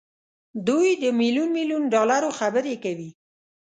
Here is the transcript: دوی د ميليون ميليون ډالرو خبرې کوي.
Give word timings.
دوی 0.67 0.87
د 1.03 1.05
ميليون 1.19 1.49
ميليون 1.57 1.83
ډالرو 1.93 2.29
خبرې 2.39 2.75
کوي. 2.83 3.09